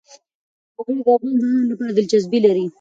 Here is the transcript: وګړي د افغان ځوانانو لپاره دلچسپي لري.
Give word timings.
وګړي 0.75 0.95
د 0.97 0.99
افغان 1.01 1.01
ځوانانو 1.39 1.69
لپاره 1.71 1.91
دلچسپي 1.93 2.39
لري. 2.45 2.65